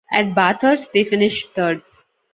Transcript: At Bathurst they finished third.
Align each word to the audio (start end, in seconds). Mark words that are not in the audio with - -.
At 0.11 0.33
Bathurst 0.33 0.89
they 0.95 1.03
finished 1.03 1.51
third. 1.53 1.83